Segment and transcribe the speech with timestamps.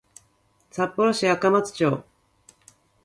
[0.71, 2.03] 札幌市赤松町